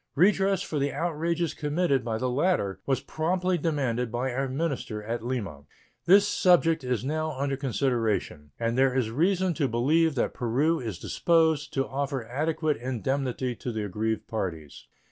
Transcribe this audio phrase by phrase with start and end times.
[0.15, 5.23] Redress for the outrages committed by the latter was promptly demanded by our minister at
[5.23, 5.65] Lima.
[6.07, 10.97] This subject is now under consideration, and there is reason to believe that Peru is
[10.97, 14.87] disposed to offer adequate indemnity to the aggrieved parties.